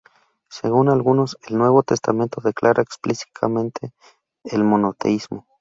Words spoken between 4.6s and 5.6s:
monoteísmo.